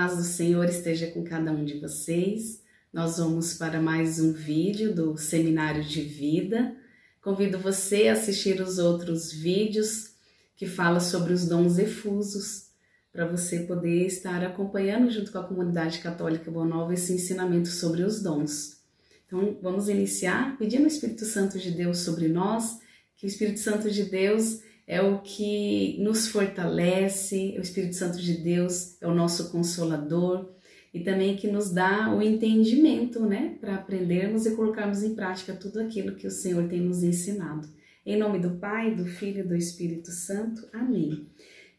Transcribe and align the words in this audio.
paz 0.00 0.16
do 0.16 0.24
Senhor 0.24 0.64
esteja 0.64 1.08
com 1.08 1.22
cada 1.22 1.52
um 1.52 1.62
de 1.62 1.78
vocês. 1.78 2.62
Nós 2.90 3.18
vamos 3.18 3.52
para 3.52 3.82
mais 3.82 4.18
um 4.18 4.32
vídeo 4.32 4.94
do 4.94 5.14
Seminário 5.18 5.84
de 5.84 6.00
Vida. 6.00 6.74
Convido 7.20 7.58
você 7.58 8.08
a 8.08 8.14
assistir 8.14 8.62
os 8.62 8.78
outros 8.78 9.30
vídeos 9.30 10.14
que 10.56 10.64
falam 10.64 11.02
sobre 11.02 11.34
os 11.34 11.46
dons 11.46 11.78
efusos, 11.78 12.70
para 13.12 13.26
você 13.26 13.64
poder 13.64 14.06
estar 14.06 14.42
acompanhando 14.42 15.10
junto 15.10 15.30
com 15.30 15.36
a 15.36 15.46
comunidade 15.46 15.98
católica 15.98 16.50
Boa 16.50 16.64
Nova 16.64 16.94
esse 16.94 17.12
ensinamento 17.12 17.68
sobre 17.68 18.02
os 18.02 18.22
dons. 18.22 18.80
Então, 19.26 19.58
vamos 19.60 19.90
iniciar 19.90 20.56
pedindo 20.56 20.84
o 20.84 20.88
Espírito 20.88 21.26
Santo 21.26 21.58
de 21.58 21.72
Deus 21.72 21.98
sobre 21.98 22.26
nós, 22.26 22.78
que 23.18 23.26
o 23.26 23.28
Espírito 23.28 23.60
Santo 23.60 23.90
de 23.90 24.04
Deus 24.04 24.60
é 24.90 25.00
o 25.00 25.20
que 25.20 25.96
nos 26.00 26.26
fortalece, 26.26 27.54
o 27.56 27.60
Espírito 27.60 27.94
Santo 27.94 28.18
de 28.18 28.38
Deus 28.38 29.00
é 29.00 29.06
o 29.06 29.14
nosso 29.14 29.52
consolador 29.52 30.50
e 30.92 30.98
também 30.98 31.36
que 31.36 31.46
nos 31.46 31.70
dá 31.70 32.12
o 32.12 32.20
entendimento, 32.20 33.24
né, 33.24 33.56
para 33.60 33.76
aprendermos 33.76 34.46
e 34.46 34.56
colocarmos 34.56 35.04
em 35.04 35.14
prática 35.14 35.52
tudo 35.52 35.78
aquilo 35.78 36.16
que 36.16 36.26
o 36.26 36.30
Senhor 36.30 36.68
tem 36.68 36.80
nos 36.80 37.04
ensinado. 37.04 37.68
Em 38.04 38.18
nome 38.18 38.40
do 38.40 38.56
Pai, 38.56 38.92
do 38.92 39.04
Filho 39.04 39.44
e 39.44 39.46
do 39.46 39.54
Espírito 39.54 40.10
Santo. 40.10 40.68
Amém. 40.72 41.24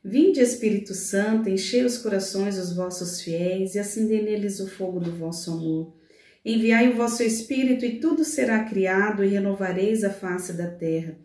Vinde, 0.02 0.40
Espírito 0.40 0.94
Santo, 0.94 1.50
enchei 1.50 1.84
os 1.84 1.98
corações 1.98 2.56
dos 2.56 2.74
vossos 2.74 3.22
fiéis 3.22 3.76
e 3.76 3.80
acendei 3.80 4.22
neles 4.22 4.62
o 4.62 4.70
fogo 4.70 5.02
do 5.02 5.12
vosso 5.12 5.52
amor. 5.52 5.94
Enviai 6.46 6.88
o 6.88 6.96
vosso 6.96 7.22
Espírito 7.24 7.84
e 7.84 8.00
tudo 8.00 8.24
será 8.24 8.64
criado 8.64 9.22
e 9.22 9.28
renovareis 9.28 10.06
a 10.06 10.10
face 10.12 10.54
da 10.54 10.68
terra. 10.68 11.18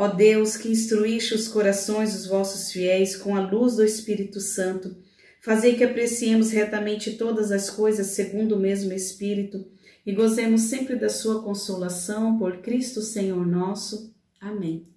Ó 0.00 0.08
Deus, 0.08 0.56
que 0.56 0.70
instruíste 0.70 1.34
os 1.34 1.46
corações 1.46 2.14
dos 2.14 2.26
vossos 2.26 2.72
fiéis 2.72 3.14
com 3.14 3.36
a 3.36 3.46
luz 3.46 3.76
do 3.76 3.84
Espírito 3.84 4.40
Santo, 4.40 4.96
fazei 5.42 5.74
que 5.76 5.84
apreciemos 5.84 6.50
retamente 6.50 7.18
todas 7.18 7.52
as 7.52 7.68
coisas 7.68 8.06
segundo 8.06 8.56
o 8.56 8.58
mesmo 8.58 8.94
Espírito 8.94 9.62
e 10.06 10.14
gozemos 10.14 10.62
sempre 10.62 10.96
da 10.96 11.10
sua 11.10 11.42
consolação 11.42 12.38
por 12.38 12.62
Cristo 12.62 13.02
Senhor 13.02 13.46
nosso. 13.46 14.14
Amém. 14.40 14.88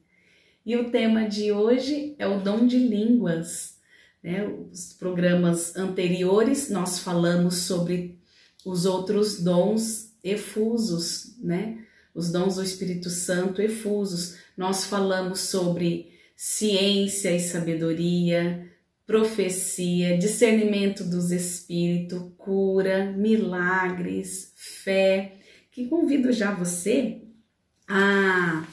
E 0.65 0.77
o 0.77 0.89
tema 0.89 1.27
de 1.27 1.51
hoje 1.51 2.15
é 2.17 2.25
o 2.25 2.39
dom 2.39 2.65
de 2.65 2.79
línguas. 2.79 3.75
Né? 4.23 4.47
Os 4.71 4.93
programas 4.93 5.75
anteriores 5.75 6.69
nós 6.69 6.99
falamos 6.99 7.55
sobre 7.55 8.17
os 8.65 8.85
outros 8.85 9.41
dons 9.41 10.13
efusos, 10.23 11.35
né? 11.41 11.79
Os 12.15 12.31
dons 12.31 12.55
do 12.55 12.63
Espírito 12.63 13.09
Santo 13.09 13.61
efusos 13.61 14.37
nós 14.57 14.85
falamos 14.85 15.39
sobre 15.39 16.11
ciência 16.35 17.35
e 17.35 17.39
sabedoria, 17.39 18.69
profecia, 19.05 20.17
discernimento 20.17 21.03
dos 21.03 21.31
espíritos, 21.31 22.31
cura, 22.37 23.11
milagres, 23.11 24.53
fé, 24.55 25.37
que 25.71 25.87
convido 25.87 26.31
já 26.31 26.53
você 26.53 27.21
a, 27.87 28.65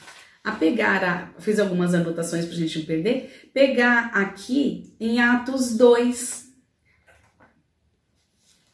a 0.43 0.51
pegar, 0.53 1.03
a, 1.03 1.41
fiz 1.41 1.59
algumas 1.59 1.93
anotações 1.93 2.45
para 2.45 2.55
a 2.55 2.57
gente 2.57 2.79
não 2.79 2.85
perder, 2.85 3.49
pegar 3.53 4.11
aqui 4.13 4.93
em 4.99 5.19
Atos 5.19 5.75
2, 5.75 6.51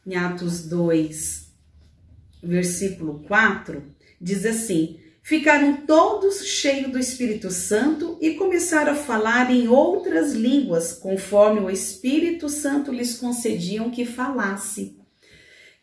em 0.06 0.16
Atos 0.16 0.66
2, 0.68 1.52
versículo 2.44 3.24
4, 3.24 3.84
diz 4.22 4.46
assim: 4.46 5.00
Ficaram 5.28 5.76
todos 5.86 6.46
cheios 6.46 6.90
do 6.90 6.98
Espírito 6.98 7.52
Santo 7.52 8.18
e 8.22 8.36
começaram 8.36 8.94
a 8.94 8.96
falar 8.96 9.52
em 9.52 9.68
outras 9.68 10.32
línguas, 10.32 10.94
conforme 10.94 11.60
o 11.60 11.70
Espírito 11.70 12.48
Santo 12.48 12.94
lhes 12.94 13.18
concediam 13.18 13.92
que 13.92 14.06
falasse. 14.06 14.98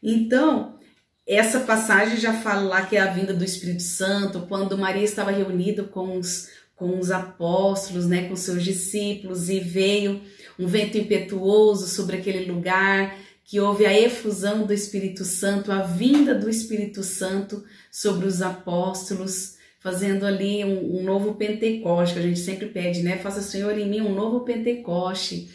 Então, 0.03 0.79
essa 1.27 1.61
passagem 1.61 2.17
já 2.17 2.33
fala 2.33 2.63
lá 2.63 2.87
que 2.87 2.97
é 2.97 3.03
a 3.03 3.13
vinda 3.13 3.35
do 3.35 3.45
Espírito 3.45 3.83
Santo, 3.83 4.47
quando 4.49 4.79
Maria 4.79 5.05
estava 5.05 5.31
reunida 5.31 5.85
com 5.85 6.17
os, 6.17 6.49
com 6.75 6.99
os 6.99 7.11
apóstolos, 7.11 8.07
né, 8.07 8.27
com 8.27 8.37
seus 8.37 8.65
discípulos, 8.65 9.51
e 9.51 9.61
veio 9.61 10.23
um 10.59 10.67
vento 10.67 10.97
impetuoso 10.97 11.87
sobre 11.87 12.17
aquele 12.17 12.51
lugar, 12.51 13.15
que 13.45 13.61
houve 13.61 13.85
a 13.85 13.99
efusão 13.99 14.67
do 14.67 14.73
Espírito 14.73 15.25
Santo, 15.25 15.71
a 15.71 15.83
vinda 15.83 16.35
do 16.35 16.49
Espírito 16.49 17.03
Santo 17.03 17.63
sobre 17.91 18.27
os 18.27 18.41
apóstolos, 18.41 19.57
fazendo 19.81 20.25
ali 20.25 20.65
um, 20.65 20.99
um 20.99 21.03
novo 21.03 21.35
Pentecoste, 21.35 22.15
que 22.15 22.21
a 22.21 22.23
gente 22.23 22.41
sempre 22.41 22.67
pede, 22.67 23.03
né? 23.03 23.19
Faça, 23.19 23.43
Senhor, 23.43 23.77
em 23.79 23.89
mim 23.89 24.01
um 24.01 24.15
novo 24.15 24.41
Pentecoste. 24.41 25.51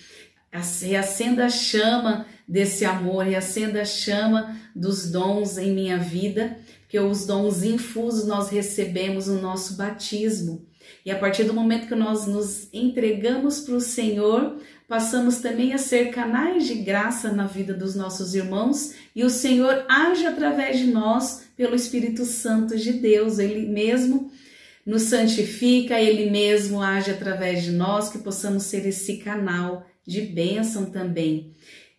Reacenda 0.81 1.45
a 1.45 1.49
chama 1.49 2.27
desse 2.47 2.85
amor, 2.85 3.25
reacenda 3.25 3.81
a 3.81 3.85
chama 3.85 4.55
dos 4.75 5.11
dons 5.11 5.57
em 5.57 5.73
minha 5.73 5.97
vida, 5.97 6.57
que 6.87 6.99
os 6.99 7.25
dons 7.25 7.63
infusos 7.63 8.27
nós 8.27 8.49
recebemos 8.49 9.27
no 9.27 9.41
nosso 9.41 9.75
batismo. 9.75 10.68
E 11.05 11.11
a 11.11 11.17
partir 11.17 11.43
do 11.43 11.53
momento 11.53 11.87
que 11.87 11.95
nós 11.95 12.27
nos 12.27 12.67
entregamos 12.73 13.61
para 13.61 13.75
o 13.75 13.81
Senhor, 13.81 14.57
passamos 14.87 15.37
também 15.37 15.73
a 15.73 15.77
ser 15.77 16.11
canais 16.11 16.65
de 16.65 16.75
graça 16.75 17.31
na 17.31 17.45
vida 17.45 17.73
dos 17.73 17.95
nossos 17.95 18.33
irmãos 18.33 18.93
e 19.15 19.23
o 19.23 19.29
Senhor 19.29 19.85
age 19.87 20.25
através 20.25 20.79
de 20.79 20.87
nós 20.87 21.43
pelo 21.55 21.75
Espírito 21.75 22.25
Santo 22.25 22.77
de 22.77 22.93
Deus. 22.93 23.39
Ele 23.39 23.67
mesmo 23.67 24.31
nos 24.85 25.03
santifica, 25.03 26.01
ele 26.01 26.29
mesmo 26.29 26.81
age 26.81 27.11
através 27.11 27.63
de 27.63 27.71
nós, 27.71 28.09
que 28.09 28.17
possamos 28.17 28.63
ser 28.63 28.87
esse 28.87 29.17
canal 29.17 29.85
de 30.05 30.21
bênção 30.21 30.85
também. 30.85 31.53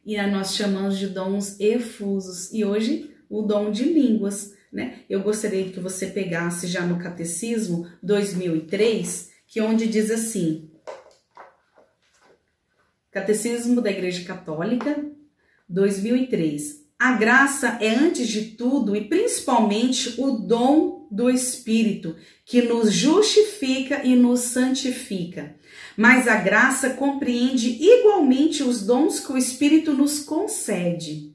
E 0.04 0.20
nós 0.26 0.56
chamamos 0.56 0.98
de 0.98 1.06
dons 1.06 1.60
efusos. 1.60 2.52
E 2.52 2.64
hoje, 2.64 3.10
o 3.28 3.42
dom 3.42 3.70
de 3.70 3.84
línguas. 3.84 4.54
Né? 4.72 5.00
Eu 5.08 5.20
gostaria 5.20 5.68
que 5.70 5.80
você 5.80 6.06
pegasse 6.06 6.68
já 6.68 6.82
no 6.82 6.98
Catecismo 6.98 7.90
2003, 8.02 9.30
que 9.46 9.60
onde 9.60 9.88
diz 9.88 10.10
assim: 10.10 10.70
Catecismo 13.10 13.80
da 13.80 13.90
Igreja 13.90 14.24
Católica, 14.24 15.04
2003. 15.68 16.88
A 16.96 17.12
graça 17.12 17.78
é, 17.80 17.88
antes 17.88 18.28
de 18.28 18.42
tudo 18.52 18.94
e 18.94 19.08
principalmente, 19.08 20.20
o 20.20 20.32
dom 20.32 21.08
do 21.10 21.28
Espírito, 21.28 22.14
que 22.44 22.62
nos 22.62 22.92
justifica 22.92 24.04
e 24.04 24.14
nos 24.14 24.40
santifica. 24.40 25.56
Mas 25.96 26.28
a 26.28 26.36
graça 26.36 26.90
compreende 26.90 27.70
igualmente 27.82 28.62
os 28.62 28.86
dons 28.86 29.18
que 29.18 29.32
o 29.32 29.38
Espírito 29.38 29.92
nos 29.94 30.20
concede 30.20 31.29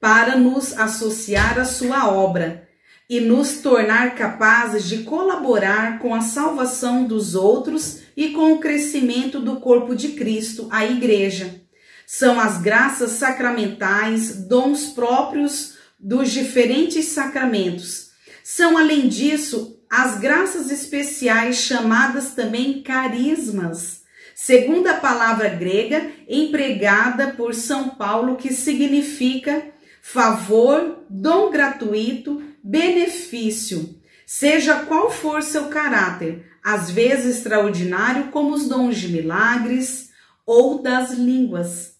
para 0.00 0.36
nos 0.36 0.72
associar 0.78 1.58
à 1.58 1.64
sua 1.64 2.08
obra 2.10 2.66
e 3.08 3.20
nos 3.20 3.58
tornar 3.58 4.14
capazes 4.14 4.84
de 4.84 5.04
colaborar 5.04 5.98
com 6.00 6.14
a 6.14 6.20
salvação 6.20 7.04
dos 7.04 7.34
outros 7.34 8.00
e 8.16 8.30
com 8.30 8.52
o 8.52 8.58
crescimento 8.58 9.40
do 9.40 9.60
corpo 9.60 9.94
de 9.94 10.08
Cristo, 10.10 10.68
a 10.70 10.84
Igreja. 10.84 11.62
São 12.06 12.38
as 12.38 12.60
graças 12.60 13.12
sacramentais, 13.12 14.46
dons 14.46 14.86
próprios 14.86 15.76
dos 15.98 16.30
diferentes 16.30 17.06
sacramentos. 17.06 18.10
São, 18.42 18.76
além 18.76 19.08
disso, 19.08 19.80
as 19.90 20.18
graças 20.18 20.70
especiais, 20.70 21.56
chamadas 21.56 22.30
também 22.30 22.82
carismas, 22.82 24.02
segundo 24.34 24.88
a 24.88 24.94
palavra 24.94 25.48
grega 25.48 26.10
empregada 26.28 27.28
por 27.36 27.54
São 27.54 27.90
Paulo, 27.90 28.36
que 28.36 28.52
significa 28.52 29.75
favor, 30.08 31.04
dom 31.10 31.50
gratuito, 31.50 32.40
benefício, 32.62 33.98
seja 34.24 34.84
qual 34.84 35.10
for 35.10 35.42
seu 35.42 35.64
caráter, 35.64 36.46
às 36.62 36.88
vezes 36.92 37.38
extraordinário, 37.38 38.28
como 38.28 38.54
os 38.54 38.68
dons 38.68 38.96
de 38.98 39.08
milagres 39.08 40.10
ou 40.46 40.80
das 40.80 41.10
línguas. 41.10 41.96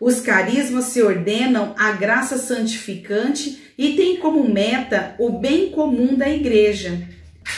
Os 0.00 0.18
carismas 0.18 0.86
se 0.86 1.02
ordenam 1.02 1.74
à 1.78 1.92
graça 1.92 2.38
santificante 2.38 3.62
e 3.76 3.96
têm 3.96 4.16
como 4.16 4.48
meta 4.48 5.14
o 5.18 5.38
bem 5.38 5.70
comum 5.72 6.16
da 6.16 6.30
igreja. 6.30 7.06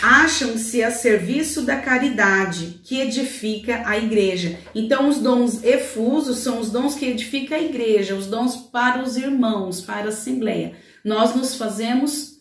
Acham-se 0.02 0.82
a 0.82 0.90
serviço 0.90 1.62
da 1.62 1.76
caridade 1.76 2.80
que 2.84 3.00
edifica 3.00 3.82
a 3.86 3.98
igreja. 3.98 4.58
Então, 4.74 5.08
os 5.08 5.18
dons 5.18 5.62
efusos 5.62 6.38
são 6.38 6.60
os 6.60 6.70
dons 6.70 6.94
que 6.94 7.06
edificam 7.06 7.56
a 7.56 7.62
igreja, 7.62 8.14
os 8.14 8.26
dons 8.26 8.56
para 8.56 9.02
os 9.02 9.16
irmãos, 9.16 9.80
para 9.80 10.06
a 10.06 10.08
assembleia. 10.08 10.74
Nós 11.04 11.34
nos 11.34 11.54
fazemos, 11.54 12.40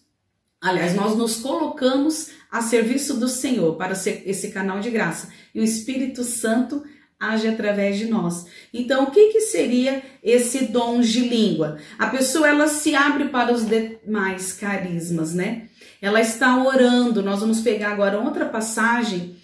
aliás, 0.61 0.95
nós 0.95 1.17
nos 1.17 1.37
colocamos 1.37 2.31
a 2.51 2.61
serviço 2.61 3.15
do 3.15 3.27
Senhor, 3.27 3.75
para 3.75 3.95
ser 3.95 4.23
esse 4.25 4.49
canal 4.51 4.79
de 4.79 4.89
graça. 4.89 5.29
E 5.55 5.59
o 5.59 5.63
Espírito 5.63 6.23
Santo 6.23 6.83
age 7.31 7.47
através 7.47 7.97
de 7.97 8.05
nós. 8.05 8.45
Então, 8.73 9.03
o 9.03 9.11
que, 9.11 9.33
que 9.33 9.41
seria 9.41 10.01
esse 10.23 10.65
dom 10.65 10.99
de 11.01 11.21
língua? 11.21 11.77
A 11.97 12.07
pessoa 12.07 12.47
ela 12.47 12.67
se 12.67 12.95
abre 12.95 13.25
para 13.25 13.53
os 13.53 13.65
demais 13.65 14.53
carismas, 14.53 15.33
né? 15.33 15.67
Ela 16.01 16.19
está 16.21 16.63
orando. 16.63 17.23
Nós 17.23 17.39
vamos 17.39 17.61
pegar 17.61 17.91
agora 17.91 18.19
outra 18.19 18.45
passagem 18.45 19.35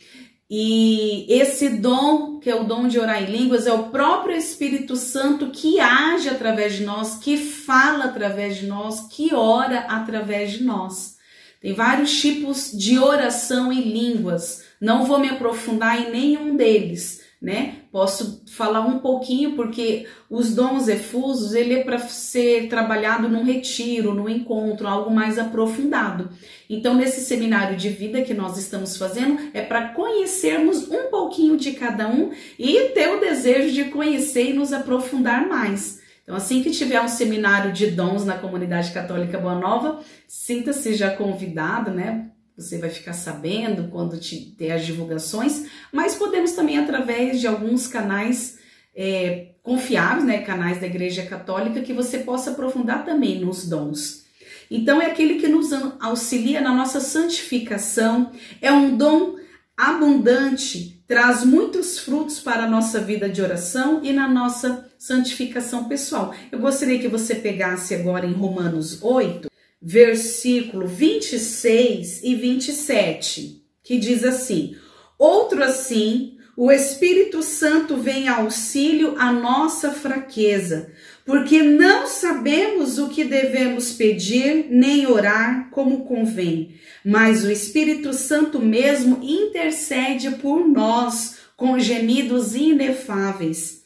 E 0.52 1.28
esse 1.30 1.70
dom, 1.70 2.40
que 2.40 2.50
é 2.50 2.56
o 2.56 2.64
dom 2.64 2.88
de 2.88 2.98
orar 3.00 3.22
em 3.22 3.32
línguas, 3.32 3.68
é 3.68 3.72
o 3.74 3.90
próprio 3.90 4.36
Espírito 4.36 4.96
Santo 4.96 5.52
que 5.52 5.80
age 5.80 6.28
através 6.28 6.74
de 6.74 6.84
nós, 6.84 7.18
que 7.20 7.38
fala 7.38 8.06
através 8.06 8.58
de 8.58 8.66
nós, 8.66 9.02
que 9.12 9.34
ora 9.34 9.82
através 9.82 10.54
de 10.54 10.64
nós. 10.64 11.18
Tem 11.62 11.74
vários 11.74 12.20
tipos 12.20 12.72
de 12.72 12.98
oração 12.98 13.72
em 13.72 13.82
línguas. 13.82 14.64
Não 14.82 15.06
vou 15.06 15.20
me 15.20 15.30
aprofundar 15.30 16.02
em 16.02 16.10
nenhum 16.10 16.56
deles, 16.56 17.19
né? 17.42 17.84
Posso 17.90 18.44
falar 18.52 18.82
um 18.82 19.00
pouquinho 19.00 19.56
porque 19.56 20.06
os 20.30 20.54
dons 20.54 20.90
efusos, 20.90 21.54
ele 21.54 21.74
é 21.74 21.84
para 21.84 21.98
ser 21.98 22.68
trabalhado 22.68 23.30
num 23.30 23.44
retiro, 23.44 24.14
num 24.14 24.28
encontro, 24.28 24.88
algo 24.88 25.10
mais 25.10 25.40
aprofundado. 25.40 26.30
Então, 26.70 26.94
nesse 26.94 27.22
seminário 27.22 27.78
de 27.78 27.90
vida 27.90 28.22
que 28.22 28.34
nós 28.34 28.58
estamos 28.58 28.98
fazendo, 28.98 29.40
é 29.54 29.62
para 29.62 29.90
conhecermos 29.90 30.90
um 30.90 31.10
pouquinho 31.10 31.56
de 31.56 31.72
cada 31.72 32.10
um 32.10 32.32
e 32.58 32.90
ter 32.90 33.08
o 33.08 33.22
desejo 33.22 33.74
de 33.74 33.86
conhecer 33.86 34.50
e 34.50 34.54
nos 34.54 34.74
aprofundar 34.74 35.48
mais. 35.48 36.02
Então, 36.24 36.36
assim 36.36 36.62
que 36.62 36.70
tiver 36.72 37.02
um 37.02 37.08
seminário 37.08 37.72
de 37.72 37.88
dons 37.88 38.26
na 38.26 38.38
comunidade 38.38 38.92
católica 38.92 39.40
Boa 39.40 39.56
Nova, 39.56 40.02
sinta-se 40.28 40.94
já 40.94 41.16
convidado, 41.16 41.90
né? 41.90 42.30
Você 42.60 42.78
vai 42.78 42.90
ficar 42.90 43.14
sabendo 43.14 43.90
quando 43.90 44.18
te, 44.18 44.54
ter 44.58 44.72
as 44.72 44.86
divulgações, 44.86 45.66
mas 45.94 46.16
podemos 46.16 46.52
também, 46.52 46.78
através 46.78 47.40
de 47.40 47.48
alguns 47.48 47.88
canais 47.88 48.60
é, 48.94 49.52
confiáveis, 49.64 50.26
né, 50.26 50.40
canais 50.40 50.82
da 50.82 50.88
Igreja 50.88 51.26
Católica, 51.26 51.82
que 51.82 51.94
você 51.94 52.20
possa 52.20 52.52
aprofundar 52.52 53.06
também 53.06 53.40
nos 53.40 53.68
dons. 53.68 54.26
Então, 54.70 55.02
é 55.02 55.06
aquele 55.06 55.40
que 55.40 55.48
nos 55.48 55.70
auxilia 56.00 56.60
na 56.60 56.74
nossa 56.76 57.00
santificação, 57.00 58.32
é 58.62 58.72
um 58.72 58.96
dom 58.96 59.38
abundante, 59.76 61.02
traz 61.08 61.46
muitos 61.46 61.98
frutos 61.98 62.40
para 62.40 62.66
a 62.66 62.70
nossa 62.70 63.00
vida 63.00 63.30
de 63.30 63.42
oração 63.42 64.02
e 64.04 64.12
na 64.12 64.28
nossa 64.28 64.86
santificação 64.98 65.86
pessoal. 65.86 66.36
Eu 66.52 66.60
gostaria 66.60 67.00
que 67.00 67.08
você 67.08 67.34
pegasse 67.36 67.96
agora 67.96 68.28
em 68.28 68.34
Romanos 68.34 69.02
8, 69.02 69.49
versículo 69.82 70.88
26 70.88 72.24
e 72.24 72.36
27, 72.36 73.64
que 73.84 73.98
diz 73.98 74.24
assim: 74.24 74.76
Outro 75.18 75.64
assim, 75.64 76.38
o 76.56 76.70
Espírito 76.70 77.42
Santo 77.42 77.96
vem 77.96 78.28
auxílio 78.28 79.16
à 79.18 79.32
nossa 79.32 79.92
fraqueza, 79.92 80.92
porque 81.26 81.64
não 81.64 82.06
sabemos 82.06 83.00
o 83.00 83.08
que 83.08 83.24
devemos 83.24 83.94
pedir 83.94 84.68
nem 84.70 85.08
orar 85.08 85.70
como 85.72 86.04
convém, 86.04 86.76
mas 87.06 87.46
o 87.46 87.52
Espírito 87.52 88.12
Santo 88.14 88.60
mesmo 88.60 89.20
intercede 89.24 90.32
por 90.32 90.68
nós 90.68 91.38
com 91.56 91.80
gemidos 91.80 92.56
inefáveis. 92.56 93.79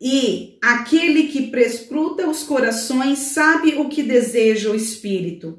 E 0.00 0.58
aquele 0.60 1.28
que 1.28 1.50
prescruta 1.50 2.28
os 2.28 2.42
corações 2.42 3.18
sabe 3.18 3.76
o 3.76 3.88
que 3.88 4.02
deseja 4.02 4.70
o 4.70 4.74
Espírito, 4.74 5.58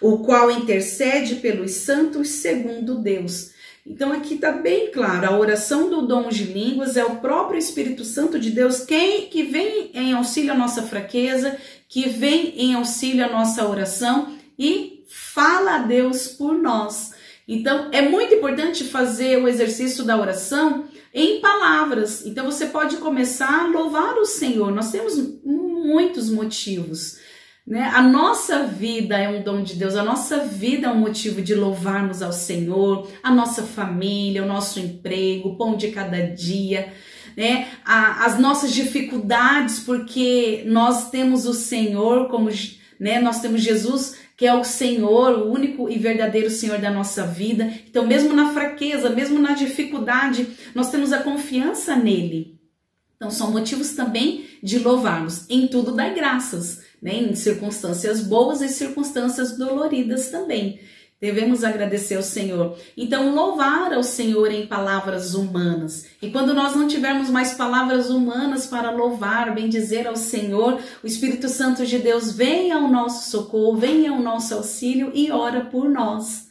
o 0.00 0.18
qual 0.18 0.50
intercede 0.50 1.36
pelos 1.36 1.70
santos 1.72 2.28
segundo 2.28 2.98
Deus. 2.98 3.50
Então 3.86 4.12
aqui 4.12 4.34
está 4.34 4.52
bem 4.52 4.90
claro, 4.90 5.26
a 5.26 5.38
oração 5.38 5.88
do 5.88 6.06
dom 6.06 6.28
de 6.28 6.44
línguas 6.44 6.98
é 6.98 7.04
o 7.04 7.16
próprio 7.16 7.58
Espírito 7.58 8.04
Santo 8.04 8.38
de 8.38 8.50
Deus 8.50 8.80
quem 8.80 9.28
que 9.28 9.42
vem 9.44 9.90
em 9.94 10.12
auxílio 10.12 10.52
à 10.52 10.54
nossa 10.54 10.82
fraqueza, 10.82 11.56
que 11.88 12.06
vem 12.06 12.52
em 12.58 12.74
auxílio 12.74 13.24
à 13.24 13.28
nossa 13.28 13.66
oração 13.66 14.36
e 14.58 15.04
fala 15.08 15.76
a 15.76 15.78
Deus 15.78 16.28
por 16.28 16.52
nós. 16.58 17.12
Então 17.48 17.88
é 17.90 18.02
muito 18.02 18.34
importante 18.34 18.84
fazer 18.84 19.42
o 19.42 19.48
exercício 19.48 20.04
da 20.04 20.20
oração 20.20 20.84
em 21.14 21.40
palavras. 21.40 22.26
Então 22.26 22.44
você 22.44 22.66
pode 22.66 22.98
começar 22.98 23.64
a 23.64 23.66
louvar 23.66 24.18
o 24.18 24.26
Senhor. 24.26 24.70
Nós 24.70 24.90
temos 24.90 25.16
muitos 25.42 26.28
motivos. 26.28 27.18
Né? 27.66 27.90
A 27.94 28.02
nossa 28.02 28.64
vida 28.64 29.18
é 29.18 29.28
um 29.28 29.42
dom 29.42 29.62
de 29.62 29.74
Deus, 29.74 29.94
a 29.94 30.02
nossa 30.02 30.38
vida 30.38 30.86
é 30.86 30.90
um 30.90 30.98
motivo 30.98 31.42
de 31.42 31.54
louvarmos 31.54 32.22
ao 32.22 32.32
Senhor, 32.32 33.10
a 33.22 33.30
nossa 33.30 33.62
família, 33.62 34.42
o 34.42 34.48
nosso 34.48 34.80
emprego, 34.80 35.50
o 35.50 35.56
pão 35.56 35.76
de 35.76 35.88
cada 35.88 36.18
dia, 36.28 36.92
né? 37.36 37.68
A, 37.84 38.24
as 38.24 38.38
nossas 38.38 38.72
dificuldades, 38.72 39.80
porque 39.80 40.62
nós 40.66 41.10
temos 41.10 41.44
o 41.44 41.52
Senhor 41.52 42.28
como, 42.28 42.48
né? 42.98 43.20
Nós 43.20 43.40
temos 43.42 43.60
Jesus 43.60 44.16
que 44.38 44.46
é 44.46 44.54
o 44.54 44.62
Senhor, 44.62 45.32
o 45.36 45.50
único 45.52 45.90
e 45.90 45.98
verdadeiro 45.98 46.48
Senhor 46.48 46.78
da 46.78 46.92
nossa 46.92 47.26
vida. 47.26 47.72
Então, 47.90 48.06
mesmo 48.06 48.32
na 48.32 48.52
fraqueza, 48.52 49.10
mesmo 49.10 49.40
na 49.40 49.52
dificuldade, 49.52 50.46
nós 50.76 50.92
temos 50.92 51.12
a 51.12 51.24
confiança 51.24 51.96
nele. 51.96 52.56
Então, 53.16 53.32
são 53.32 53.50
motivos 53.50 53.96
também 53.96 54.46
de 54.62 54.78
louvarmos. 54.78 55.44
Em 55.50 55.66
tudo 55.66 55.90
dai 55.90 56.14
graças, 56.14 56.84
né? 57.02 57.16
em 57.16 57.34
circunstâncias 57.34 58.20
boas 58.20 58.62
e 58.62 58.68
circunstâncias 58.68 59.58
doloridas 59.58 60.30
também. 60.30 60.78
Devemos 61.20 61.64
agradecer 61.64 62.14
ao 62.14 62.22
Senhor. 62.22 62.78
Então, 62.96 63.34
louvar 63.34 63.92
ao 63.92 64.04
Senhor 64.04 64.52
em 64.52 64.68
palavras 64.68 65.34
humanas. 65.34 66.06
E 66.22 66.30
quando 66.30 66.54
nós 66.54 66.76
não 66.76 66.86
tivermos 66.86 67.28
mais 67.28 67.54
palavras 67.54 68.08
humanas 68.08 68.66
para 68.66 68.92
louvar, 68.92 69.52
bem 69.52 69.68
dizer 69.68 70.06
ao 70.06 70.14
Senhor, 70.14 70.80
o 71.02 71.06
Espírito 71.06 71.48
Santo 71.48 71.84
de 71.84 71.98
Deus 71.98 72.30
vem 72.30 72.70
ao 72.70 72.86
nosso 72.86 73.32
socorro, 73.32 73.76
vem 73.76 74.06
ao 74.06 74.20
nosso 74.20 74.54
auxílio 74.54 75.10
e 75.12 75.32
ora 75.32 75.64
por 75.64 75.90
nós, 75.90 76.46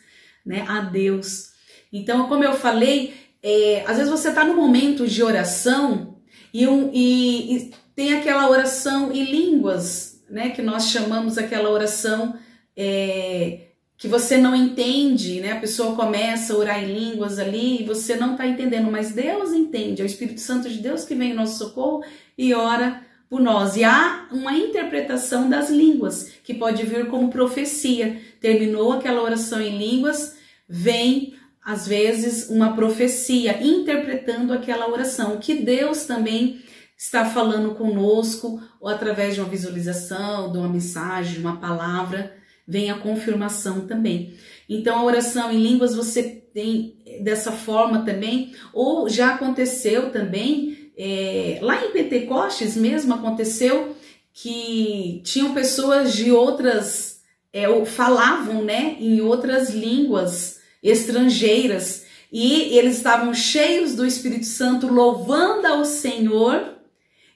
né? 0.46 0.66
A 0.68 0.82
Deus. 0.82 1.52
Então, 1.92 2.28
como 2.28 2.44
eu 2.44 2.54
falei, 2.54 3.14
é, 3.42 3.86
às 3.88 3.96
vezes 3.96 4.12
você 4.12 4.28
está 4.30 4.44
no 4.44 4.54
momento 4.54 5.08
de 5.08 5.24
oração 5.24 6.18
e, 6.54 6.68
um, 6.68 6.92
e, 6.94 7.56
e 7.56 7.72
tem 7.96 8.14
aquela 8.18 8.50
oração 8.50 9.14
em 9.14 9.24
línguas, 9.24 10.22
né? 10.30 10.50
Que 10.50 10.62
nós 10.62 10.90
chamamos 10.90 11.38
aquela 11.38 11.70
oração. 11.70 12.38
É, 12.76 13.67
que 13.98 14.08
você 14.08 14.38
não 14.38 14.56
entende, 14.56 15.40
né? 15.40 15.54
A 15.54 15.60
pessoa 15.60 15.96
começa 15.96 16.54
a 16.54 16.58
orar 16.58 16.84
em 16.84 16.94
línguas 16.94 17.40
ali 17.40 17.82
e 17.82 17.84
você 17.84 18.16
não 18.16 18.34
está 18.34 18.46
entendendo, 18.46 18.92
mas 18.92 19.12
Deus 19.12 19.52
entende, 19.52 20.02
é 20.02 20.06
o 20.06 20.08
Espírito 20.08 20.40
Santo 20.40 20.70
de 20.70 20.78
Deus 20.78 21.04
que 21.04 21.16
vem 21.16 21.32
em 21.32 21.36
nosso 21.36 21.58
socorro 21.58 22.04
e 22.38 22.54
ora 22.54 23.02
por 23.28 23.42
nós. 23.42 23.76
E 23.76 23.84
há 23.84 24.28
uma 24.32 24.54
interpretação 24.54 25.50
das 25.50 25.72
línguas 25.72 26.32
que 26.44 26.54
pode 26.54 26.86
vir 26.86 27.08
como 27.08 27.32
profecia. 27.32 28.22
Terminou 28.40 28.94
aquela 28.94 29.24
oração 29.24 29.60
em 29.60 29.78
línguas, 29.78 30.38
vem 30.70 31.34
às 31.66 31.88
vezes 31.88 32.50
uma 32.50 32.74
profecia 32.74 33.62
interpretando 33.62 34.54
aquela 34.54 34.88
oração, 34.88 35.38
que 35.38 35.56
Deus 35.56 36.04
também 36.04 36.62
está 36.96 37.26
falando 37.26 37.76
conosco, 37.76 38.62
ou 38.80 38.88
através 38.88 39.36
de 39.36 39.42
uma 39.42 39.50
visualização, 39.50 40.52
de 40.52 40.58
uma 40.58 40.70
mensagem, 40.70 41.34
de 41.34 41.40
uma 41.40 41.58
palavra 41.58 42.38
vem 42.68 42.92
a 42.92 42.98
confirmação 42.98 43.88
também. 43.88 44.34
Então, 44.68 44.98
a 44.98 45.04
oração 45.04 45.52
em 45.52 45.62
línguas 45.62 45.96
você 45.96 46.24
tem 46.24 46.98
dessa 47.22 47.52
forma 47.52 48.04
também, 48.04 48.54
ou 48.74 49.08
já 49.08 49.36
aconteceu 49.36 50.12
também, 50.12 50.92
é, 50.98 51.60
lá 51.62 51.86
em 51.86 51.92
Pentecostes 51.92 52.76
mesmo 52.76 53.14
aconteceu 53.14 53.96
que 54.34 55.22
tinham 55.24 55.54
pessoas 55.54 56.14
de 56.14 56.32
outras, 56.32 57.22
é, 57.54 57.68
falavam 57.86 58.64
né, 58.64 58.98
em 59.00 59.22
outras 59.22 59.70
línguas 59.70 60.60
estrangeiras 60.82 62.06
e 62.32 62.78
eles 62.78 62.98
estavam 62.98 63.34
cheios 63.34 63.96
do 63.96 64.06
Espírito 64.06 64.46
Santo, 64.46 64.88
louvando 64.88 65.66
ao 65.66 65.86
Senhor, 65.86 66.76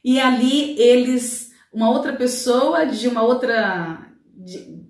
e 0.03 0.19
ali 0.19 0.79
eles, 0.79 1.51
uma 1.71 1.89
outra 1.89 2.13
pessoa 2.13 2.85
de 2.85 3.07
uma 3.07 3.23
outra. 3.23 4.07
De, 4.35 4.80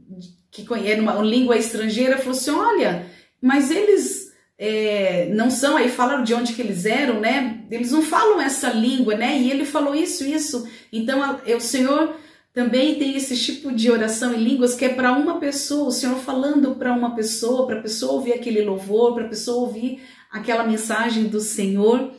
que 0.51 0.67
era 0.85 1.01
uma 1.01 1.15
língua 1.21 1.57
estrangeira, 1.57 2.17
falou 2.17 2.33
assim: 2.33 2.51
olha, 2.51 3.07
mas 3.41 3.71
eles 3.71 4.31
é, 4.57 5.29
não 5.33 5.49
são, 5.49 5.77
aí 5.77 5.89
falaram 5.89 6.23
de 6.23 6.33
onde 6.35 6.53
que 6.53 6.61
eles 6.61 6.85
eram, 6.85 7.19
né? 7.19 7.63
Eles 7.71 7.91
não 7.91 8.03
falam 8.03 8.39
essa 8.39 8.69
língua, 8.69 9.15
né? 9.15 9.39
E 9.39 9.49
ele 9.49 9.65
falou 9.65 9.95
isso, 9.95 10.23
isso. 10.23 10.67
Então 10.91 11.23
a, 11.23 11.41
o 11.55 11.59
Senhor 11.61 12.15
também 12.53 12.95
tem 12.99 13.15
esse 13.15 13.35
tipo 13.37 13.71
de 13.71 13.89
oração 13.89 14.33
em 14.33 14.43
línguas 14.43 14.75
que 14.75 14.85
é 14.85 14.89
para 14.89 15.13
uma 15.13 15.39
pessoa, 15.39 15.87
o 15.87 15.91
Senhor 15.91 16.17
falando 16.17 16.75
para 16.75 16.93
uma 16.93 17.15
pessoa, 17.15 17.65
para 17.65 17.79
a 17.79 17.81
pessoa 17.81 18.13
ouvir 18.13 18.33
aquele 18.33 18.61
louvor, 18.61 19.15
para 19.15 19.25
a 19.25 19.29
pessoa 19.29 19.65
ouvir 19.65 20.03
aquela 20.29 20.63
mensagem 20.63 21.23
do 21.23 21.39
Senhor. 21.39 22.11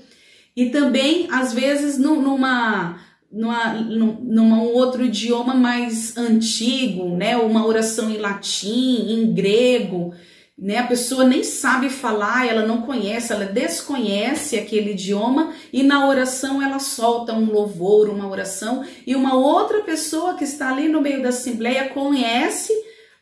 E 0.56 0.70
também, 0.70 1.28
às 1.30 1.52
vezes, 1.52 1.96
numa 1.96 2.98
numa, 3.32 3.72
num 3.74 4.60
outro 4.60 5.04
idioma 5.04 5.54
mais 5.54 6.16
antigo, 6.16 7.16
né? 7.16 7.36
Uma 7.36 7.66
oração 7.66 8.10
em 8.10 8.18
latim, 8.18 9.06
em 9.08 9.32
grego, 9.32 10.12
né? 10.58 10.78
A 10.78 10.86
pessoa 10.86 11.24
nem 11.24 11.42
sabe 11.42 11.88
falar, 11.88 12.46
ela 12.46 12.66
não 12.66 12.82
conhece, 12.82 13.32
ela 13.32 13.46
desconhece 13.46 14.56
aquele 14.56 14.92
idioma 14.92 15.52
e 15.72 15.82
na 15.82 16.06
oração 16.06 16.62
ela 16.62 16.78
solta 16.78 17.32
um 17.32 17.50
louvor, 17.50 18.10
uma 18.10 18.28
oração 18.28 18.84
e 19.06 19.16
uma 19.16 19.34
outra 19.34 19.80
pessoa 19.80 20.34
que 20.34 20.44
está 20.44 20.70
ali 20.70 20.88
no 20.88 21.00
meio 21.00 21.22
da 21.22 21.30
assembleia 21.30 21.88
conhece 21.88 22.72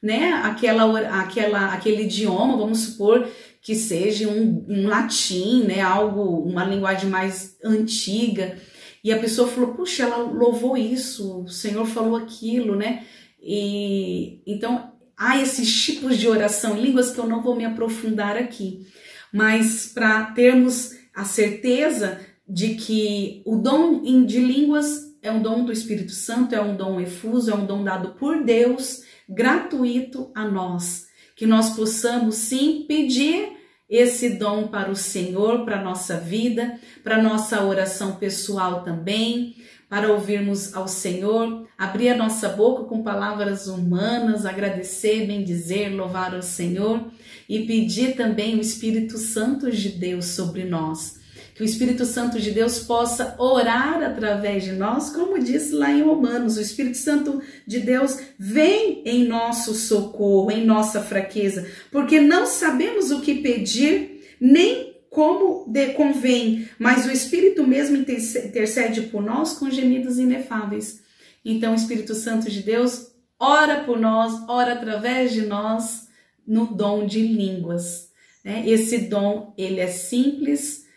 né, 0.02 0.40
aquela, 0.44 1.20
aquela, 1.20 1.72
aquele 1.72 2.04
idioma, 2.04 2.56
vamos 2.56 2.80
supor 2.80 3.28
que 3.62 3.74
seja 3.74 4.26
um, 4.28 4.64
um 4.66 4.88
latim, 4.88 5.64
né, 5.64 5.80
algo, 5.80 6.22
uma 6.40 6.64
linguagem 6.64 7.10
mais 7.10 7.56
antiga, 7.62 8.56
e 9.02 9.12
a 9.12 9.18
pessoa 9.18 9.48
falou, 9.48 9.74
puxa, 9.74 10.04
ela 10.04 10.18
louvou 10.18 10.76
isso, 10.76 11.42
o 11.42 11.48
Senhor 11.48 11.86
falou 11.86 12.16
aquilo, 12.16 12.76
né? 12.76 13.04
E 13.42 14.42
então 14.46 14.92
há 15.16 15.40
esses 15.40 15.82
tipos 15.82 16.18
de 16.18 16.28
oração 16.28 16.78
línguas 16.78 17.10
que 17.10 17.18
eu 17.18 17.26
não 17.26 17.42
vou 17.42 17.56
me 17.56 17.64
aprofundar 17.64 18.36
aqui, 18.36 18.86
mas 19.32 19.90
para 19.92 20.26
termos 20.32 20.92
a 21.14 21.24
certeza 21.24 22.20
de 22.46 22.74
que 22.74 23.42
o 23.46 23.56
dom 23.56 24.02
de 24.26 24.40
línguas 24.40 25.10
é 25.22 25.30
um 25.30 25.42
dom 25.42 25.64
do 25.64 25.72
Espírito 25.72 26.12
Santo, 26.12 26.54
é 26.54 26.60
um 26.60 26.76
dom 26.76 27.00
efuso, 27.00 27.50
é 27.50 27.54
um 27.54 27.66
dom 27.66 27.84
dado 27.84 28.14
por 28.14 28.42
Deus, 28.42 29.02
gratuito 29.28 30.30
a 30.34 30.46
nós, 30.46 31.06
que 31.36 31.46
nós 31.46 31.70
possamos 31.70 32.36
sim 32.36 32.84
pedir 32.88 33.59
esse 33.90 34.30
dom 34.30 34.68
para 34.68 34.90
o 34.90 34.96
Senhor, 34.96 35.64
para 35.64 35.80
a 35.80 35.84
nossa 35.84 36.16
vida, 36.16 36.78
para 37.02 37.20
nossa 37.20 37.64
oração 37.64 38.12
pessoal 38.12 38.84
também, 38.84 39.56
para 39.88 40.12
ouvirmos 40.12 40.74
ao 40.74 40.86
Senhor, 40.86 41.66
abrir 41.76 42.10
a 42.10 42.16
nossa 42.16 42.48
boca 42.50 42.84
com 42.84 43.02
palavras 43.02 43.66
humanas, 43.66 44.46
agradecer, 44.46 45.26
bendizer, 45.26 45.92
louvar 45.92 46.34
ao 46.34 46.42
Senhor 46.42 47.04
e 47.48 47.66
pedir 47.66 48.14
também 48.14 48.56
o 48.56 48.60
Espírito 48.60 49.18
Santo 49.18 49.70
de 49.70 49.88
Deus 49.88 50.26
sobre 50.26 50.64
nós 50.64 51.19
que 51.60 51.64
o 51.64 51.66
Espírito 51.66 52.06
Santo 52.06 52.40
de 52.40 52.52
Deus 52.52 52.78
possa 52.78 53.34
orar 53.38 54.02
através 54.02 54.64
de 54.64 54.72
nós, 54.72 55.10
como 55.10 55.38
diz 55.38 55.72
lá 55.72 55.92
em 55.92 56.00
Romanos, 56.00 56.56
o 56.56 56.60
Espírito 56.62 56.96
Santo 56.96 57.42
de 57.66 57.80
Deus 57.80 58.18
vem 58.38 59.02
em 59.04 59.28
nosso 59.28 59.74
socorro, 59.74 60.50
em 60.50 60.64
nossa 60.64 61.02
fraqueza, 61.02 61.68
porque 61.92 62.18
não 62.18 62.46
sabemos 62.46 63.10
o 63.10 63.20
que 63.20 63.42
pedir, 63.42 64.22
nem 64.40 64.94
como 65.10 65.66
de 65.68 65.92
convém, 65.92 66.66
mas 66.78 67.04
o 67.04 67.10
Espírito 67.10 67.66
mesmo 67.66 67.94
intercede 67.94 69.02
por 69.02 69.22
nós 69.22 69.52
com 69.52 69.68
gemidos 69.68 70.18
inefáveis. 70.18 71.02
Então, 71.44 71.72
o 71.72 71.76
Espírito 71.76 72.14
Santo 72.14 72.50
de 72.50 72.62
Deus 72.62 73.08
ora 73.38 73.84
por 73.84 74.00
nós, 74.00 74.48
ora 74.48 74.72
através 74.72 75.30
de 75.30 75.42
nós 75.42 76.08
no 76.46 76.68
dom 76.68 77.04
de 77.04 77.20
línguas. 77.20 78.08
Né? 78.42 78.66
Esse 78.66 78.96
dom, 78.96 79.52
ele 79.58 79.78
é 79.80 79.88
simples, 79.88 80.88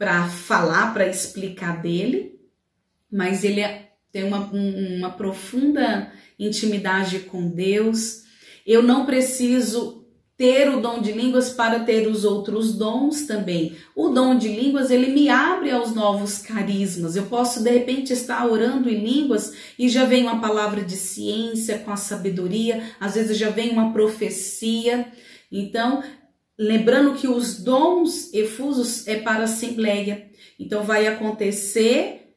para 0.00 0.26
falar, 0.28 0.94
para 0.94 1.06
explicar 1.06 1.82
dele, 1.82 2.40
mas 3.12 3.44
ele 3.44 3.60
é, 3.60 3.90
tem 4.10 4.24
uma, 4.24 4.50
uma 4.50 5.10
profunda 5.10 6.10
intimidade 6.38 7.18
com 7.18 7.50
Deus. 7.50 8.22
Eu 8.66 8.82
não 8.82 9.04
preciso 9.04 10.06
ter 10.38 10.70
o 10.70 10.80
dom 10.80 11.02
de 11.02 11.12
línguas 11.12 11.50
para 11.50 11.80
ter 11.80 12.08
os 12.08 12.24
outros 12.24 12.72
dons 12.72 13.26
também. 13.26 13.76
O 13.94 14.08
dom 14.08 14.38
de 14.38 14.48
línguas, 14.48 14.90
ele 14.90 15.12
me 15.12 15.28
abre 15.28 15.70
aos 15.70 15.94
novos 15.94 16.38
carismas. 16.38 17.14
Eu 17.14 17.26
posso 17.26 17.62
de 17.62 17.68
repente 17.70 18.10
estar 18.10 18.46
orando 18.46 18.88
em 18.88 19.04
línguas 19.04 19.52
e 19.78 19.86
já 19.86 20.06
vem 20.06 20.22
uma 20.22 20.40
palavra 20.40 20.82
de 20.82 20.96
ciência 20.96 21.78
com 21.80 21.90
a 21.90 21.96
sabedoria, 21.96 22.82
às 22.98 23.16
vezes 23.16 23.36
já 23.36 23.50
vem 23.50 23.68
uma 23.68 23.92
profecia. 23.92 25.12
Então, 25.52 26.02
Lembrando 26.62 27.14
que 27.14 27.26
os 27.26 27.58
dons 27.58 28.34
efusos 28.34 29.08
é 29.08 29.18
para 29.18 29.40
a 29.40 29.44
assembleia. 29.44 30.30
Então 30.58 30.84
vai 30.84 31.06
acontecer 31.06 32.34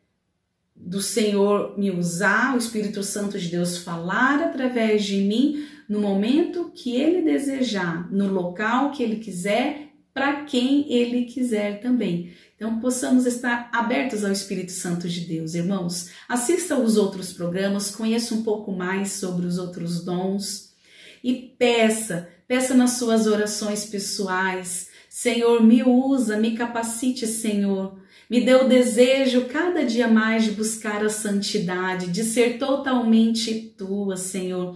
do 0.73 1.01
Senhor 1.01 1.77
me 1.77 1.91
usar, 1.91 2.55
o 2.55 2.57
Espírito 2.57 3.03
Santo 3.03 3.37
de 3.37 3.49
Deus 3.49 3.79
falar 3.79 4.41
através 4.41 5.03
de 5.03 5.17
mim 5.17 5.65
no 5.89 5.99
momento 5.99 6.71
que 6.73 6.95
ele 6.95 7.21
desejar, 7.21 8.09
no 8.13 8.31
local 8.31 8.91
que 8.91 9.03
ele 9.03 9.17
quiser, 9.17 9.89
para 10.13 10.45
quem 10.45 10.89
ele 10.89 11.25
quiser 11.25 11.81
também. 11.81 12.31
Então 12.55 12.79
possamos 12.79 13.25
estar 13.25 13.69
abertos 13.73 14.23
ao 14.23 14.31
Espírito 14.31 14.71
Santo 14.71 15.09
de 15.09 15.19
Deus, 15.19 15.53
irmãos. 15.53 16.11
Assista 16.29 16.79
os 16.79 16.95
outros 16.95 17.33
programas, 17.33 17.93
conheça 17.93 18.33
um 18.33 18.41
pouco 18.41 18.71
mais 18.71 19.11
sobre 19.11 19.45
os 19.45 19.57
outros 19.57 20.01
dons 20.01 20.73
e 21.21 21.33
peça 21.33 22.29
Peça 22.47 22.73
nas 22.73 22.91
suas 22.91 23.27
orações 23.27 23.85
pessoais. 23.85 24.89
Senhor, 25.09 25.63
me 25.63 25.83
usa, 25.83 26.37
me 26.37 26.55
capacite, 26.55 27.27
Senhor. 27.27 27.97
Me 28.29 28.41
dê 28.41 28.55
o 28.55 28.67
desejo 28.67 29.45
cada 29.45 29.85
dia 29.85 30.07
mais 30.07 30.43
de 30.43 30.51
buscar 30.51 31.05
a 31.05 31.09
santidade, 31.09 32.07
de 32.07 32.23
ser 32.23 32.57
totalmente 32.57 33.73
tua, 33.77 34.17
Senhor. 34.17 34.75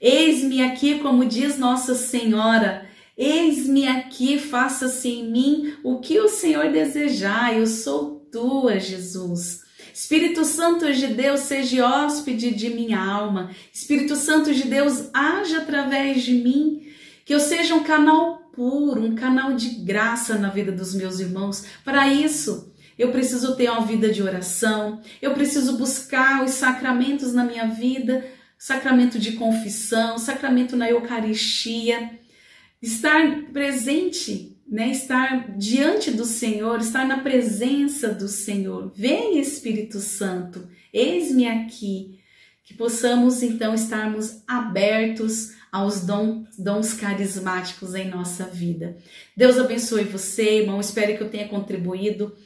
Eis-me 0.00 0.62
aqui, 0.62 0.98
como 0.98 1.24
diz 1.24 1.58
Nossa 1.58 1.94
Senhora. 1.94 2.86
Eis-me 3.16 3.88
aqui, 3.88 4.38
faça-se 4.38 5.08
em 5.08 5.30
mim 5.30 5.74
o 5.82 6.00
que 6.00 6.20
o 6.20 6.28
Senhor 6.28 6.70
desejar. 6.70 7.56
Eu 7.56 7.66
sou 7.66 8.26
tua, 8.30 8.78
Jesus. 8.78 9.62
Espírito 9.92 10.44
Santo 10.44 10.92
de 10.92 11.08
Deus, 11.08 11.40
seja 11.40 11.84
hóspede 11.84 12.54
de 12.54 12.70
minha 12.70 13.00
alma. 13.00 13.50
Espírito 13.72 14.14
Santo 14.14 14.54
de 14.54 14.64
Deus, 14.64 15.08
age 15.12 15.56
através 15.56 16.22
de 16.22 16.34
mim. 16.34 16.86
Que 17.28 17.34
eu 17.34 17.40
seja 17.40 17.74
um 17.74 17.82
canal 17.82 18.38
puro, 18.54 19.04
um 19.04 19.14
canal 19.14 19.52
de 19.52 19.68
graça 19.84 20.38
na 20.38 20.48
vida 20.48 20.72
dos 20.72 20.94
meus 20.94 21.20
irmãos. 21.20 21.62
Para 21.84 22.08
isso, 22.08 22.72
eu 22.98 23.12
preciso 23.12 23.54
ter 23.54 23.68
uma 23.68 23.84
vida 23.84 24.10
de 24.10 24.22
oração, 24.22 25.02
eu 25.20 25.34
preciso 25.34 25.76
buscar 25.76 26.42
os 26.42 26.52
sacramentos 26.52 27.34
na 27.34 27.44
minha 27.44 27.66
vida, 27.66 28.26
sacramento 28.56 29.18
de 29.18 29.32
confissão, 29.32 30.16
sacramento 30.16 30.74
na 30.74 30.88
Eucaristia, 30.88 32.12
estar 32.80 33.42
presente, 33.52 34.56
né? 34.66 34.88
estar 34.88 35.54
diante 35.54 36.10
do 36.10 36.24
Senhor, 36.24 36.80
estar 36.80 37.06
na 37.06 37.18
presença 37.18 38.08
do 38.08 38.26
Senhor. 38.26 38.90
Vem 38.96 39.38
Espírito 39.38 40.00
Santo, 40.00 40.66
eis-me 40.90 41.46
aqui, 41.46 42.17
que 42.68 42.74
possamos 42.74 43.42
então 43.42 43.74
estarmos 43.74 44.42
abertos 44.46 45.52
aos 45.72 46.02
dons, 46.02 46.46
dons 46.58 46.92
carismáticos 46.92 47.94
em 47.94 48.10
nossa 48.10 48.44
vida. 48.44 48.98
Deus 49.34 49.56
abençoe 49.56 50.04
você, 50.04 50.60
irmão. 50.60 50.78
Espero 50.78 51.16
que 51.16 51.22
eu 51.22 51.30
tenha 51.30 51.48
contribuído 51.48 52.36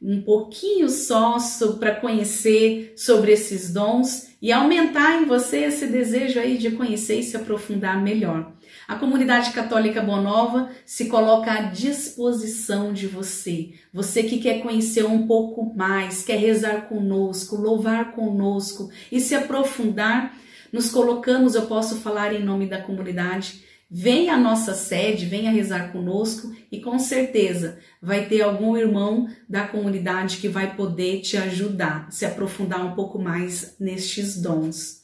um 0.00 0.22
pouquinho 0.22 0.88
só 0.88 1.36
para 1.80 1.96
conhecer 1.96 2.92
sobre 2.96 3.32
esses 3.32 3.72
dons 3.72 4.28
e 4.40 4.52
aumentar 4.52 5.20
em 5.20 5.26
você 5.26 5.64
esse 5.64 5.88
desejo 5.88 6.38
aí 6.38 6.58
de 6.58 6.70
conhecer 6.70 7.18
e 7.18 7.24
se 7.24 7.36
aprofundar 7.36 8.00
melhor. 8.00 8.52
A 8.88 8.96
comunidade 8.96 9.52
católica 9.52 10.02
Boa 10.02 10.20
Nova 10.20 10.70
se 10.84 11.06
coloca 11.06 11.52
à 11.52 11.62
disposição 11.62 12.92
de 12.92 13.06
você. 13.06 13.74
Você 13.92 14.24
que 14.24 14.38
quer 14.38 14.60
conhecer 14.60 15.04
um 15.04 15.26
pouco 15.26 15.74
mais, 15.74 16.24
quer 16.24 16.38
rezar 16.38 16.88
conosco, 16.88 17.56
louvar 17.56 18.12
conosco 18.12 18.90
e 19.10 19.20
se 19.20 19.34
aprofundar 19.34 20.34
nos 20.72 20.90
colocamos, 20.90 21.54
eu 21.54 21.66
posso 21.66 21.96
falar 21.96 22.32
em 22.32 22.42
nome 22.42 22.66
da 22.66 22.80
comunidade. 22.80 23.62
Venha 23.90 24.34
à 24.34 24.38
nossa 24.38 24.72
sede, 24.72 25.26
venha 25.26 25.50
rezar 25.50 25.92
conosco 25.92 26.50
e 26.72 26.80
com 26.80 26.98
certeza 26.98 27.78
vai 28.00 28.24
ter 28.24 28.40
algum 28.40 28.74
irmão 28.74 29.28
da 29.46 29.66
comunidade 29.66 30.38
que 30.38 30.48
vai 30.48 30.74
poder 30.74 31.20
te 31.20 31.36
ajudar, 31.36 32.10
se 32.10 32.24
aprofundar 32.24 32.82
um 32.86 32.94
pouco 32.94 33.18
mais 33.18 33.76
nestes 33.78 34.40
dons. 34.40 35.01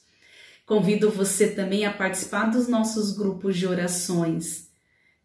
Convido 0.68 1.10
você 1.10 1.48
também 1.48 1.86
a 1.86 1.90
participar 1.90 2.50
dos 2.50 2.68
nossos 2.68 3.16
grupos 3.16 3.56
de 3.56 3.66
orações. 3.66 4.68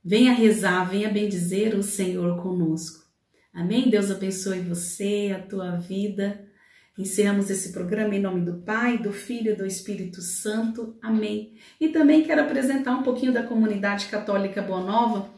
Venha 0.02 0.32
rezar, 0.32 0.90
venha 0.90 1.10
bendizer 1.10 1.76
o 1.76 1.84
Senhor 1.84 2.42
conosco. 2.42 3.04
Amém? 3.54 3.90
Deus 3.90 4.10
abençoe 4.10 4.62
você, 4.62 5.36
a 5.38 5.46
tua 5.46 5.76
vida. 5.76 6.48
Encerramos 6.98 7.50
esse 7.50 7.74
programa 7.74 8.16
em 8.16 8.22
nome 8.22 8.46
do 8.46 8.62
Pai, 8.62 8.98
do 8.98 9.12
Filho 9.12 9.52
e 9.52 9.56
do 9.58 9.66
Espírito 9.66 10.22
Santo. 10.22 10.96
Amém. 11.02 11.56
E 11.78 11.90
também 11.90 12.24
quero 12.24 12.40
apresentar 12.40 12.94
um 12.96 13.04
pouquinho 13.04 13.34
da 13.34 13.44
comunidade 13.44 14.06
católica 14.06 14.62
Boa 14.62 14.82
Nova, 14.82 15.30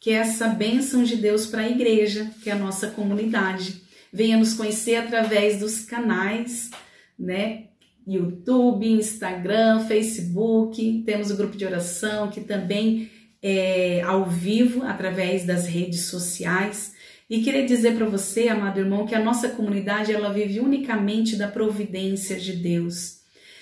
que 0.00 0.08
é 0.08 0.14
essa 0.14 0.48
bênção 0.48 1.02
de 1.02 1.16
Deus 1.16 1.44
para 1.44 1.60
a 1.60 1.68
igreja, 1.68 2.30
que 2.42 2.48
é 2.48 2.54
a 2.54 2.58
nossa 2.58 2.88
comunidade. 2.92 3.82
Venha 4.10 4.38
nos 4.38 4.54
conhecer 4.54 4.96
através 4.96 5.60
dos 5.60 5.84
canais, 5.84 6.70
né? 7.18 7.69
YouTube, 8.06 8.86
Instagram, 8.86 9.80
Facebook. 9.86 11.02
Temos 11.04 11.30
o 11.30 11.36
grupo 11.36 11.56
de 11.56 11.64
oração 11.64 12.30
que 12.30 12.40
também 12.40 13.10
é 13.42 14.02
ao 14.02 14.26
vivo 14.26 14.82
através 14.82 15.44
das 15.44 15.66
redes 15.66 16.02
sociais. 16.06 16.92
E 17.28 17.42
queria 17.42 17.64
dizer 17.64 17.94
para 17.94 18.06
você, 18.06 18.48
amado 18.48 18.80
irmão, 18.80 19.06
que 19.06 19.14
a 19.14 19.22
nossa 19.22 19.48
comunidade 19.50 20.12
ela 20.12 20.32
vive 20.32 20.58
unicamente 20.58 21.36
da 21.36 21.46
providência 21.46 22.36
de 22.36 22.54
Deus. 22.54 23.20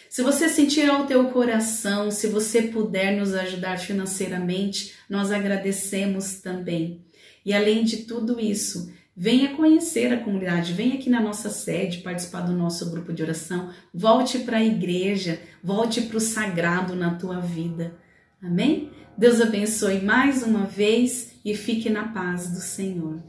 Se 0.09 0.23
você 0.23 0.49
sentir 0.49 0.89
ao 0.89 1.07
teu 1.07 1.27
coração, 1.27 2.11
se 2.11 2.29
você 2.29 2.63
puder 2.63 3.17
nos 3.19 3.35
ajudar 3.35 3.79
financeiramente, 3.79 4.95
nós 5.09 5.31
agradecemos 5.31 6.41
também. 6.41 7.05
E 7.45 7.53
além 7.53 7.85
de 7.85 7.99
tudo 7.99 8.41
isso, 8.41 8.91
venha 9.21 9.57
conhecer 9.57 10.13
a 10.13 10.21
comunidade, 10.21 10.73
venha 10.73 10.95
aqui 10.95 11.11
na 11.11 11.21
nossa 11.21 11.51
sede 11.51 11.99
participar 11.99 12.43
do 12.43 12.53
nosso 12.53 12.89
grupo 12.89 13.13
de 13.13 13.21
oração, 13.21 13.71
volte 13.93 14.39
para 14.39 14.59
a 14.59 14.65
igreja, 14.65 15.41
volte 15.61 16.03
para 16.03 16.19
o 16.19 16.21
sagrado 16.21 16.95
na 16.95 17.17
tua 17.17 17.41
vida. 17.41 17.97
Amém? 18.41 18.93
Deus 19.17 19.41
abençoe 19.41 20.01
mais 20.01 20.45
uma 20.45 20.67
vez 20.67 21.33
e 21.45 21.53
fique 21.57 21.91
na 21.91 22.07
paz 22.07 22.49
do 22.49 22.61
Senhor. 22.61 23.21